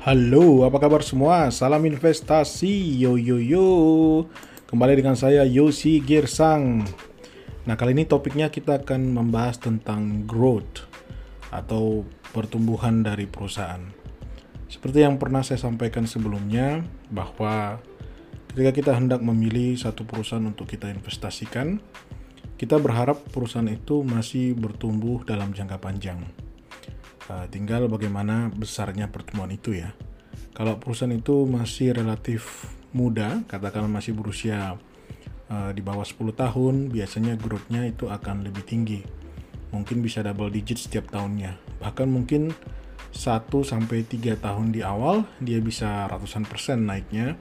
[0.00, 1.52] Halo, apa kabar semua?
[1.52, 3.68] Salam investasi, yo yo yo.
[4.64, 6.88] Kembali dengan saya Yosi Girsang.
[7.68, 10.88] Nah, kali ini topiknya kita akan membahas tentang growth
[11.52, 13.84] atau pertumbuhan dari perusahaan.
[14.72, 16.80] Seperti yang pernah saya sampaikan sebelumnya,
[17.12, 17.76] bahwa
[18.56, 21.76] ketika kita hendak memilih satu perusahaan untuk kita investasikan,
[22.56, 26.24] kita berharap perusahaan itu masih bertumbuh dalam jangka panjang
[27.52, 29.94] tinggal bagaimana besarnya pertumbuhan itu ya.
[30.50, 34.76] Kalau perusahaan itu masih relatif muda, katakanlah masih berusia
[35.46, 39.00] uh, di bawah 10 tahun, biasanya growth-nya itu akan lebih tinggi.
[39.70, 41.54] Mungkin bisa double digit setiap tahunnya.
[41.78, 42.50] Bahkan mungkin
[43.10, 47.34] 1 sampai 3 tahun di awal dia bisa ratusan persen naiknya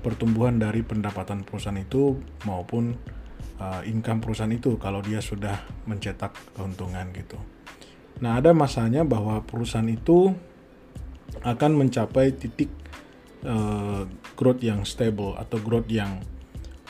[0.00, 2.16] pertumbuhan dari pendapatan perusahaan itu
[2.48, 2.96] maupun
[3.60, 7.36] uh, income perusahaan itu kalau dia sudah mencetak keuntungan gitu.
[8.22, 10.30] Nah, ada masanya bahwa perusahaan itu
[11.42, 12.70] akan mencapai titik
[13.42, 14.06] uh,
[14.38, 16.22] growth yang stable atau growth yang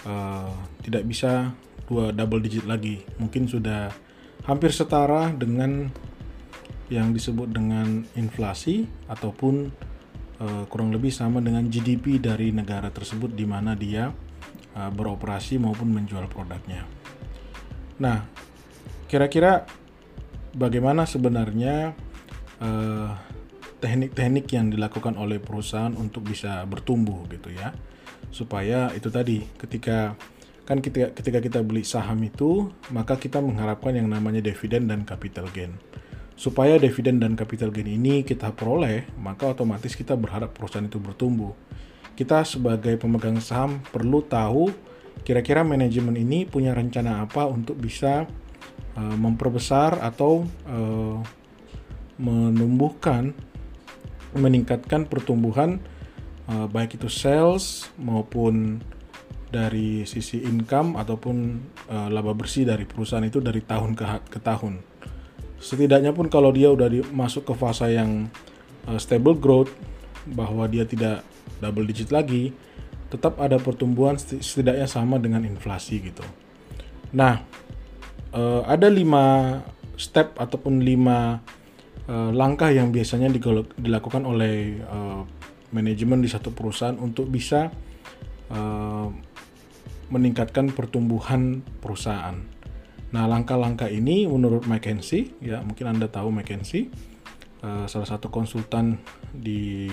[0.05, 0.53] uh,
[0.85, 1.57] tidak bisa
[1.89, 3.01] dua double digit lagi.
[3.17, 3.89] Mungkin sudah
[4.45, 5.89] hampir setara dengan
[6.93, 9.73] yang disebut dengan inflasi ataupun
[10.37, 14.13] uh, kurang lebih sama dengan GDP dari negara tersebut di mana dia
[14.77, 16.85] uh, beroperasi maupun menjual produknya.
[17.97, 18.21] Nah,
[19.09, 19.65] kira-kira
[20.57, 21.97] bagaimana sebenarnya
[22.61, 23.11] eh,
[23.83, 27.75] teknik-teknik yang dilakukan oleh perusahaan untuk bisa bertumbuh gitu ya.
[28.31, 30.15] Supaya itu tadi ketika
[30.63, 35.51] kan ketika, ketika kita beli saham itu maka kita mengharapkan yang namanya dividen dan capital
[35.51, 35.75] gain.
[36.39, 41.53] Supaya dividen dan capital gain ini kita peroleh maka otomatis kita berharap perusahaan itu bertumbuh.
[42.15, 44.71] Kita sebagai pemegang saham perlu tahu
[45.27, 48.31] kira-kira manajemen ini punya rencana apa untuk bisa
[48.97, 51.19] uh, memperbesar atau uh,
[52.21, 53.35] menumbuhkan
[54.33, 55.81] meningkatkan pertumbuhan
[56.49, 58.81] uh, baik itu sales maupun
[59.53, 61.61] dari sisi income ataupun
[62.09, 64.81] laba bersih dari perusahaan itu dari tahun ke, ke tahun.
[65.61, 68.33] Setidaknya pun kalau dia udah di, masuk ke fase yang
[68.97, 69.69] stable growth
[70.25, 71.21] bahwa dia tidak
[71.61, 72.57] double digit lagi,
[73.13, 76.25] tetap ada pertumbuhan setidaknya sama dengan inflasi gitu.
[77.13, 77.45] Nah,
[78.33, 79.59] uh, ada lima
[79.97, 81.39] step ataupun lima
[82.09, 83.31] uh, langkah yang biasanya
[83.79, 85.23] dilakukan oleh uh,
[85.73, 87.73] manajemen di satu perusahaan untuk bisa
[88.53, 89.09] uh,
[90.13, 92.37] meningkatkan pertumbuhan perusahaan.
[93.13, 96.89] Nah, langkah-langkah ini menurut McKinsey, ya mungkin Anda tahu McKinsey,
[97.65, 99.01] uh, salah satu konsultan
[99.33, 99.89] di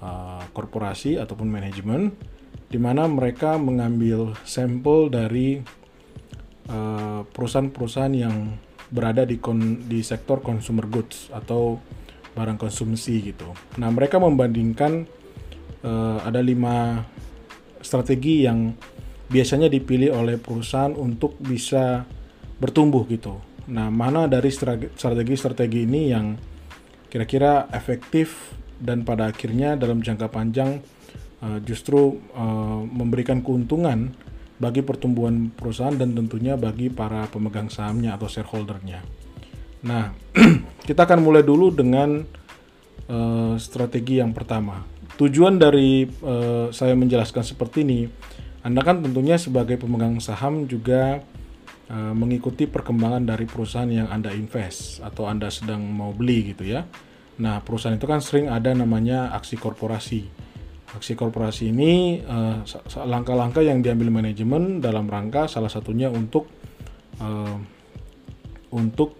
[0.00, 2.12] uh, korporasi ataupun manajemen,
[2.72, 5.60] di mana mereka mengambil sampel dari
[7.32, 8.36] perusahaan-perusahaan yang
[8.92, 11.80] berada di kon, di sektor consumer goods atau
[12.32, 13.52] barang konsumsi gitu.
[13.80, 15.04] Nah mereka membandingkan
[15.84, 17.00] uh, ada lima
[17.80, 18.72] strategi yang
[19.32, 22.04] biasanya dipilih oleh perusahaan untuk bisa
[22.60, 23.40] bertumbuh gitu.
[23.72, 24.52] Nah mana dari
[24.92, 26.36] strategi-strategi ini yang
[27.08, 30.80] kira-kira efektif dan pada akhirnya dalam jangka panjang
[31.44, 34.12] uh, justru uh, memberikan keuntungan
[34.60, 39.00] bagi pertumbuhan perusahaan dan tentunya bagi para pemegang sahamnya atau shareholdernya.
[39.82, 40.14] Nah,
[40.88, 42.22] kita akan mulai dulu dengan
[43.10, 44.86] uh, strategi yang pertama.
[45.18, 48.06] Tujuan dari uh, saya menjelaskan seperti ini,
[48.62, 51.20] Anda kan tentunya sebagai pemegang saham juga
[51.90, 56.86] uh, mengikuti perkembangan dari perusahaan yang Anda invest atau Anda sedang mau beli gitu ya.
[57.42, 60.51] Nah, perusahaan itu kan sering ada namanya aksi korporasi
[60.92, 62.58] Aksi korporasi ini eh,
[63.08, 66.52] langkah-langkah uh, yang diambil manajemen dalam rangka salah satunya untuk
[67.16, 67.56] uh,
[68.72, 69.16] untuk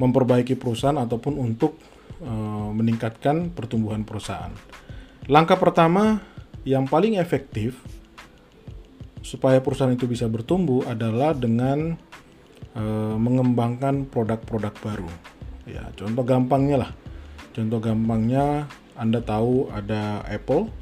[0.00, 1.76] memperbaiki perusahaan ataupun untuk
[2.24, 4.52] uh, meningkatkan pertumbuhan perusahaan.
[5.28, 6.24] Langkah pertama
[6.64, 7.76] yang paling efektif
[9.20, 11.94] supaya perusahaan itu bisa bertumbuh adalah dengan
[12.74, 15.10] uh, mengembangkan produk-produk baru.
[15.68, 16.90] Ya, contoh gampangnya lah.
[17.52, 18.66] Contoh gampangnya
[18.96, 20.81] Anda tahu ada Apple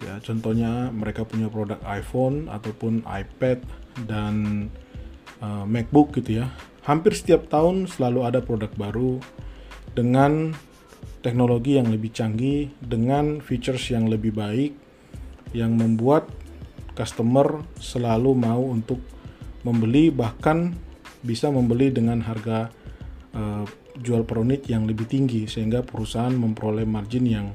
[0.00, 3.60] ya contohnya mereka punya produk iPhone ataupun iPad
[4.08, 4.66] dan
[5.44, 6.48] uh, MacBook gitu ya
[6.88, 9.20] hampir setiap tahun selalu ada produk baru
[9.92, 10.56] dengan
[11.20, 14.72] teknologi yang lebih canggih dengan features yang lebih baik
[15.52, 16.30] yang membuat
[16.96, 19.00] customer selalu mau untuk
[19.64, 20.72] membeli bahkan
[21.20, 22.72] bisa membeli dengan harga
[23.36, 23.68] uh,
[24.00, 27.46] jual per unit yang lebih tinggi sehingga perusahaan memperoleh margin yang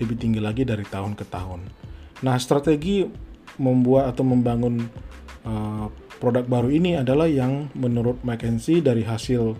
[0.00, 1.81] lebih tinggi lagi dari tahun ke tahun.
[2.22, 3.02] Nah, strategi
[3.58, 4.86] membuat atau membangun
[5.42, 5.86] uh,
[6.22, 9.58] produk baru ini adalah yang menurut McKinsey dari hasil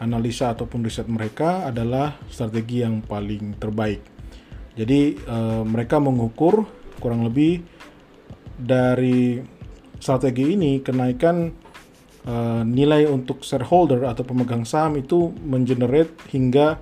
[0.00, 4.00] analisa ataupun riset mereka adalah strategi yang paling terbaik.
[4.78, 6.64] Jadi uh, mereka mengukur
[7.02, 7.60] kurang lebih
[8.56, 9.42] dari
[9.98, 11.50] strategi ini kenaikan
[12.26, 16.78] uh, nilai untuk shareholder atau pemegang saham itu mengenerate hingga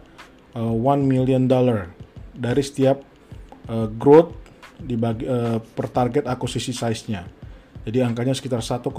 [0.55, 1.90] uh, one million dollar
[2.37, 3.00] dari setiap
[3.72, 4.45] uh, growth
[4.81, 7.25] dibagi uh, per target akuisisi size-nya.
[7.87, 8.90] Jadi angkanya sekitar 1,75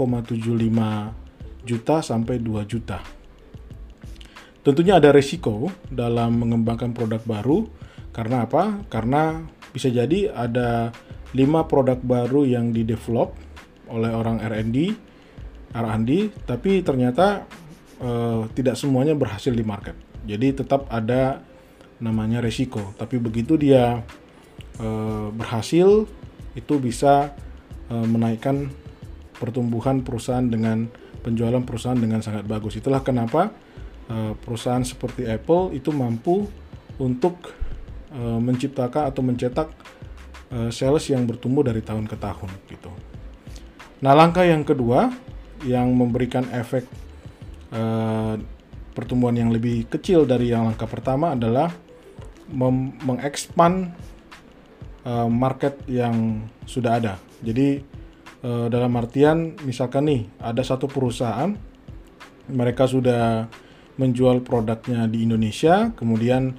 [1.68, 2.98] juta sampai 2 juta.
[4.64, 7.68] Tentunya ada resiko dalam mengembangkan produk baru
[8.12, 8.84] karena apa?
[8.88, 10.90] Karena bisa jadi ada
[11.36, 13.36] 5 produk baru yang di-develop
[13.92, 14.76] oleh orang R&D,
[15.72, 16.10] R&D,
[16.48, 17.44] tapi ternyata
[18.00, 19.96] uh, tidak semuanya berhasil di market.
[20.24, 21.40] Jadi tetap ada
[22.00, 22.92] namanya resiko.
[22.96, 24.02] Tapi begitu dia
[25.34, 26.06] berhasil,
[26.54, 27.34] itu bisa
[27.90, 28.70] uh, menaikkan
[29.38, 30.86] pertumbuhan perusahaan dengan
[31.22, 32.78] penjualan perusahaan dengan sangat bagus.
[32.78, 33.50] Itulah kenapa
[34.10, 36.46] uh, perusahaan seperti Apple itu mampu
[36.98, 37.54] untuk
[38.18, 39.68] menciptakan atau mencetak
[40.72, 42.88] sales yang bertumbuh dari tahun ke tahun gitu.
[44.00, 45.12] Nah, langkah yang kedua
[45.66, 46.88] yang memberikan efek
[47.74, 48.40] uh,
[48.96, 51.70] pertumbuhan yang lebih kecil dari yang langkah pertama adalah
[52.48, 53.92] mengekspan
[55.08, 57.14] uh, market yang sudah ada.
[57.40, 57.80] Jadi
[58.44, 61.56] uh, dalam artian misalkan nih ada satu perusahaan
[62.52, 63.48] mereka sudah
[63.98, 66.54] menjual produknya di Indonesia, kemudian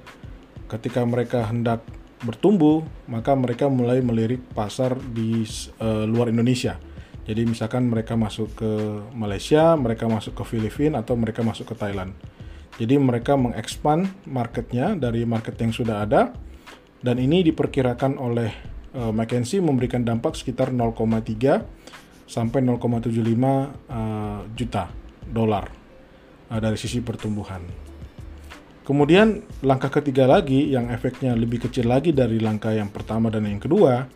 [0.68, 1.82] ketika mereka hendak
[2.20, 5.40] bertumbuh, maka mereka mulai melirik pasar di
[5.80, 6.76] uh, luar Indonesia.
[7.24, 8.70] Jadi misalkan mereka masuk ke
[9.16, 12.12] Malaysia, mereka masuk ke Filipina atau mereka masuk ke Thailand.
[12.76, 16.32] Jadi mereka mengekspan marketnya dari market yang sudah ada
[17.00, 18.50] dan ini diperkirakan oleh
[18.96, 24.92] uh, McKinsey memberikan dampak sekitar 0,3 sampai 0,75 uh, juta
[25.24, 25.64] dolar
[26.52, 27.90] uh, dari sisi pertumbuhan.
[28.84, 33.62] Kemudian langkah ketiga lagi yang efeknya lebih kecil lagi dari langkah yang pertama dan yang
[33.62, 34.08] kedua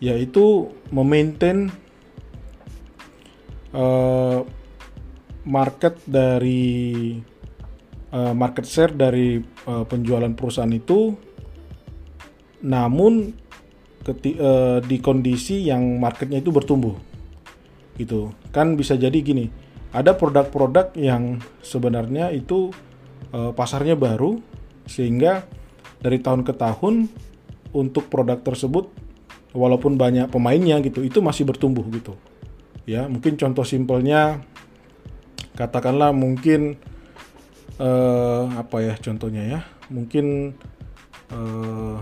[0.00, 1.68] yaitu memaintain
[3.72, 4.44] uh,
[5.44, 7.16] market dari
[8.12, 11.16] uh, market share dari uh, penjualan perusahaan itu
[12.64, 13.32] namun
[14.04, 16.96] keti, uh, di kondisi yang marketnya itu bertumbuh.
[17.96, 18.32] Gitu.
[18.52, 19.52] Kan bisa jadi gini
[19.90, 22.70] ada produk-produk yang sebenarnya itu
[23.34, 24.38] uh, pasarnya baru
[24.86, 25.44] sehingga
[25.98, 27.10] dari tahun ke tahun
[27.74, 28.90] untuk produk tersebut
[29.50, 32.14] walaupun banyak pemainnya gitu itu masih bertumbuh gitu.
[32.86, 34.42] Ya mungkin contoh simpelnya
[35.58, 36.78] katakanlah mungkin
[37.82, 39.60] uh, apa ya contohnya ya?
[39.90, 40.54] Mungkin
[41.34, 41.98] uh,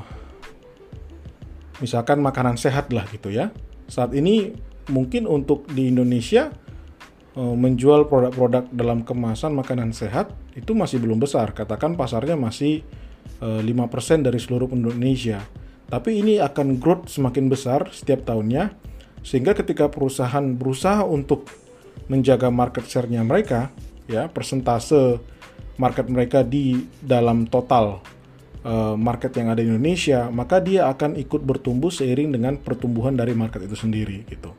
[1.79, 3.51] misalkan makanan sehat lah gitu ya.
[3.89, 4.53] Saat ini
[4.91, 6.53] mungkin untuk di Indonesia
[7.37, 11.55] uh, menjual produk-produk dalam kemasan makanan sehat itu masih belum besar.
[11.55, 12.83] Katakan pasarnya masih
[13.41, 15.41] uh, 5% dari seluruh Indonesia.
[15.89, 18.77] Tapi ini akan growth semakin besar setiap tahunnya
[19.25, 21.49] sehingga ketika perusahaan berusaha untuk
[22.09, 23.73] menjaga market share-nya mereka,
[24.09, 25.21] ya persentase
[25.77, 28.01] market mereka di dalam total
[28.99, 33.65] market yang ada di Indonesia, maka dia akan ikut bertumbuh seiring dengan pertumbuhan dari market
[33.65, 34.51] itu sendiri gitu.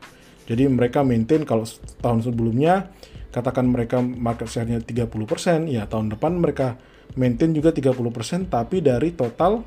[0.48, 1.68] Jadi mereka maintain kalau
[2.00, 2.90] tahun sebelumnya
[3.30, 6.80] katakan mereka market share-nya 30%, ya tahun depan mereka
[7.14, 9.62] maintain juga 30% tapi dari total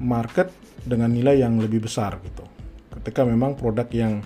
[0.00, 0.54] market
[0.86, 2.54] dengan nilai yang lebih besar gitu
[3.04, 4.24] ketika memang produk yang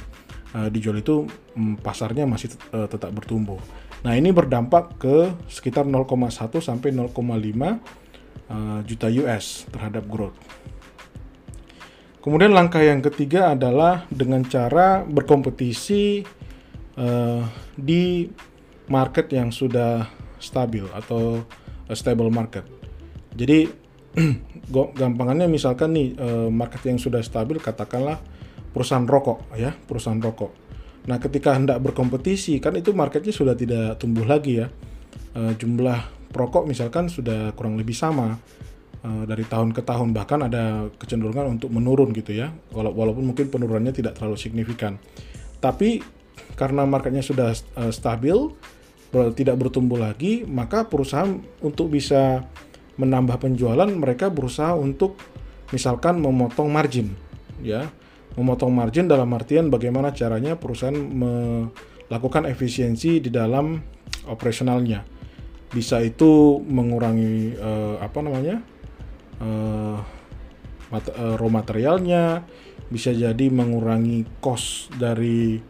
[0.55, 1.27] uh, dijual itu
[1.59, 3.59] um, pasarnya masih uh, tetap bertumbuh.
[4.07, 6.31] Nah, ini berdampak ke sekitar 0,1
[6.63, 7.11] sampai 0,5
[8.47, 10.39] uh, juta US terhadap growth.
[12.23, 16.23] Kemudian langkah yang ketiga adalah dengan cara berkompetisi
[16.99, 17.43] uh,
[17.75, 18.29] di
[18.87, 20.07] market yang sudah
[20.39, 21.43] stabil atau
[21.91, 22.63] uh, stable market.
[23.35, 23.71] Jadi
[25.01, 28.19] gampangannya misalkan nih uh, market yang sudah stabil katakanlah
[28.75, 30.69] perusahaan rokok ya, perusahaan rokok.
[31.09, 34.69] Nah, ketika hendak berkompetisi kan itu marketnya sudah tidak tumbuh lagi ya.
[35.33, 38.37] E, jumlah perokok misalkan sudah kurang lebih sama
[39.03, 42.53] e, dari tahun ke tahun bahkan ada kecenderungan untuk menurun gitu ya.
[42.73, 44.97] Walaupun mungkin penurunannya tidak terlalu signifikan.
[45.59, 46.01] Tapi
[46.55, 48.37] karena marketnya sudah e, stabil,
[49.09, 52.45] tidak bertumbuh lagi, maka perusahaan untuk bisa
[53.01, 55.17] menambah penjualan mereka berusaha untuk
[55.73, 57.17] misalkan memotong margin
[57.63, 57.89] ya
[58.39, 63.83] memotong margin dalam artian bagaimana caranya perusahaan melakukan efisiensi di dalam
[64.31, 65.18] operasionalnya.
[65.69, 68.65] Bisa itu mengurangi uh, apa namanya
[69.45, 70.01] uh,
[70.89, 72.41] mat uh, raw materialnya,
[72.89, 75.61] bisa jadi mengurangi cost dari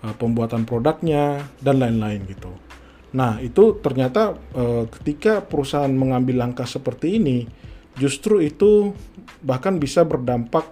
[0.00, 2.48] uh, pembuatan produknya dan lain-lain gitu.
[3.12, 7.44] Nah itu ternyata uh, ketika perusahaan mengambil langkah seperti ini,
[8.00, 8.96] justru itu
[9.44, 10.64] bahkan bisa berdampak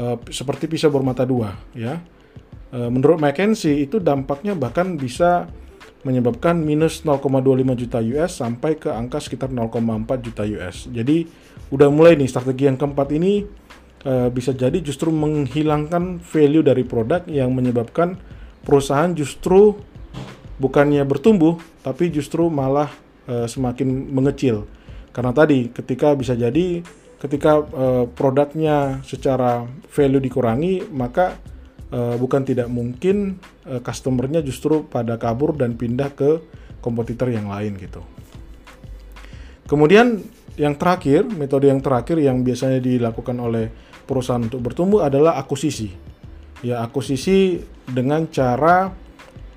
[0.00, 2.00] uh, seperti pisau bermata dua ya.
[2.72, 5.52] Uh, menurut McKinsey itu dampaknya bahkan bisa
[6.06, 10.86] menyebabkan minus 0,25 juta US sampai ke angka sekitar 0,4 juta US.
[10.86, 11.26] Jadi
[11.74, 13.42] udah mulai nih strategi yang keempat ini
[14.06, 18.14] uh, bisa jadi justru menghilangkan value dari produk yang menyebabkan
[18.62, 19.74] perusahaan justru
[20.62, 22.88] bukannya bertumbuh tapi justru malah
[23.26, 24.70] uh, semakin mengecil.
[25.10, 26.86] Karena tadi ketika bisa jadi
[27.18, 31.34] ketika uh, produknya secara value dikurangi maka
[31.92, 36.30] uh, bukan tidak mungkin uh, customernya justru pada kabur dan pindah ke
[36.80, 38.02] kompetitor yang lain gitu.
[39.66, 40.22] Kemudian
[40.56, 43.66] yang terakhir, metode yang terakhir yang biasanya dilakukan oleh
[44.06, 45.90] perusahaan untuk bertumbuh adalah akuisisi.
[46.64, 48.94] Ya, akuisisi dengan cara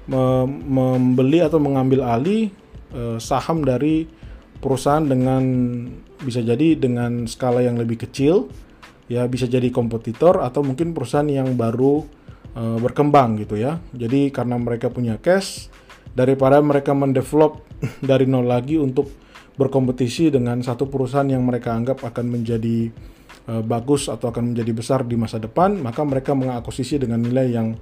[0.10, 2.50] membeli atau mengambil alih
[2.90, 4.10] eh, saham dari
[4.58, 5.46] perusahaan dengan
[6.20, 8.50] bisa jadi dengan skala yang lebih kecil,
[9.06, 12.04] ya bisa jadi kompetitor atau mungkin perusahaan yang baru
[12.56, 13.78] eh, berkembang gitu ya.
[13.94, 15.70] Jadi karena mereka punya cash
[16.14, 17.62] daripada mereka mendevelop
[18.10, 19.10] dari nol lagi untuk
[19.60, 22.88] berkompetisi dengan satu perusahaan yang mereka anggap akan menjadi
[23.52, 27.76] uh, bagus atau akan menjadi besar di masa depan, maka mereka mengakuisisi dengan nilai yang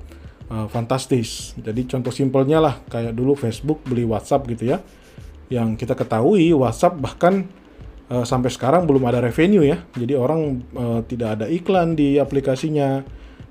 [0.50, 1.54] uh, fantastis.
[1.60, 4.82] Jadi contoh simpelnya lah kayak dulu Facebook beli WhatsApp gitu ya.
[5.54, 7.46] Yang kita ketahui WhatsApp bahkan
[8.10, 9.78] uh, sampai sekarang belum ada revenue ya.
[9.94, 13.06] Jadi orang uh, tidak ada iklan di aplikasinya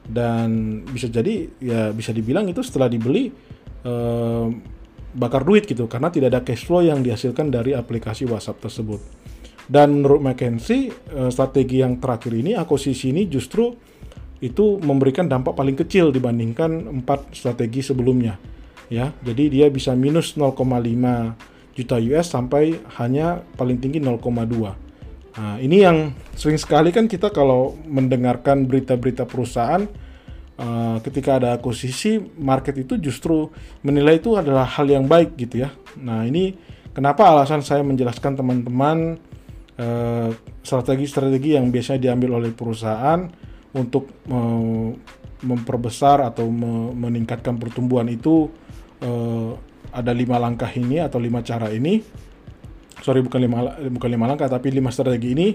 [0.07, 3.35] dan bisa jadi ya bisa dibilang itu setelah dibeli
[3.83, 4.47] uh,
[5.17, 9.01] bakar duit gitu karena tidak ada cash flow yang dihasilkan dari aplikasi WhatsApp tersebut.
[9.67, 13.75] Dan menurut McKinsey, eh, strategi yang terakhir ini, akuisisi ini justru
[14.39, 18.39] itu memberikan dampak paling kecil dibandingkan empat strategi sebelumnya.
[18.87, 21.35] Ya, jadi dia bisa minus 0,5
[21.75, 24.86] juta US sampai hanya paling tinggi 0,2.
[25.37, 29.85] Nah, ini yang sering sekali kan kita kalau mendengarkan berita-berita perusahaan
[30.61, 33.49] uh, ketika ada akuisisi market itu justru
[33.85, 35.71] menilai itu adalah hal yang baik gitu ya.
[36.01, 36.57] Nah ini
[36.93, 39.21] kenapa alasan saya menjelaskan teman-teman
[39.81, 40.31] uh,
[40.65, 43.29] strategi-strategi yang biasanya diambil oleh perusahaan
[43.77, 44.91] untuk uh,
[45.45, 48.49] memperbesar atau me meningkatkan pertumbuhan itu
[49.05, 49.53] uh,
[49.93, 52.25] ada lima langkah ini atau lima cara ini.
[53.05, 55.49] Sorry bukan lima bukan lima langkah tapi lima strategi ini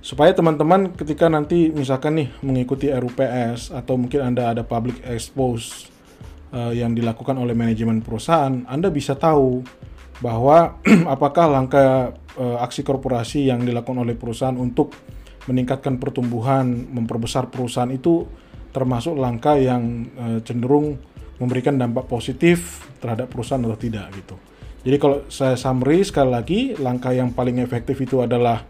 [0.00, 5.92] supaya teman-teman ketika nanti misalkan nih mengikuti RUPS atau mungkin Anda ada public expose
[6.56, 9.60] uh, yang dilakukan oleh manajemen perusahaan, Anda bisa tahu
[10.24, 10.80] bahwa
[11.14, 14.96] apakah langkah uh, aksi korporasi yang dilakukan oleh perusahaan untuk
[15.48, 18.28] meningkatkan pertumbuhan, memperbesar perusahaan itu
[18.70, 20.96] termasuk langkah yang uh, cenderung
[21.40, 24.36] memberikan dampak positif terhadap perusahaan atau tidak gitu.
[24.80, 28.64] Jadi kalau saya summary sekali lagi, langkah yang paling efektif itu adalah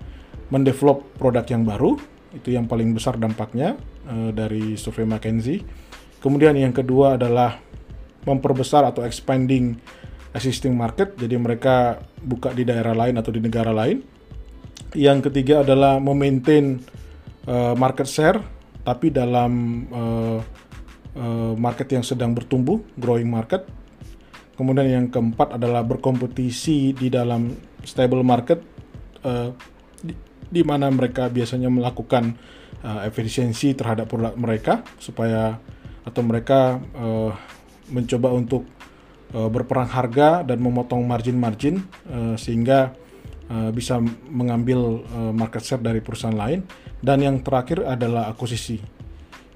[0.51, 1.95] mendevelop produk yang baru,
[2.35, 3.79] itu yang paling besar dampaknya
[4.11, 5.63] uh, dari survei McKinsey.
[6.19, 7.63] Kemudian yang kedua adalah
[8.27, 9.79] memperbesar atau expanding
[10.35, 14.03] existing market, jadi mereka buka di daerah lain atau di negara lain.
[14.99, 16.83] Yang ketiga adalah memaintain
[17.47, 18.43] uh, market share,
[18.83, 20.43] tapi dalam uh,
[21.59, 23.67] market yang sedang bertumbuh, growing market.
[24.61, 27.49] Kemudian yang keempat adalah berkompetisi di dalam
[27.81, 28.61] stable market,
[29.25, 29.57] uh,
[30.53, 32.37] di mana mereka biasanya melakukan
[32.85, 35.57] uh, efisiensi terhadap produk mereka supaya
[36.05, 37.33] atau mereka uh,
[37.89, 38.69] mencoba untuk
[39.33, 41.81] uh, berperang harga dan memotong margin-margin
[42.13, 42.93] uh, sehingga
[43.49, 43.97] uh, bisa
[44.29, 46.69] mengambil uh, market share dari perusahaan lain
[47.01, 48.77] dan yang terakhir adalah akuisisi.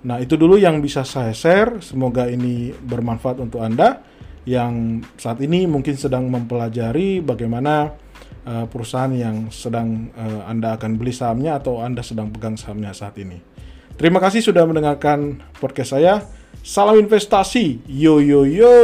[0.05, 1.81] Nah, itu dulu yang bisa saya share.
[1.81, 4.05] Semoga ini bermanfaat untuk Anda
[4.45, 7.97] yang saat ini mungkin sedang mempelajari bagaimana
[8.45, 13.17] uh, perusahaan yang sedang uh, Anda akan beli sahamnya atau Anda sedang pegang sahamnya saat
[13.21, 13.41] ini.
[13.97, 16.27] Terima kasih sudah mendengarkan podcast saya.
[16.65, 17.85] Salam investasi.
[17.89, 18.75] Yo yo yo.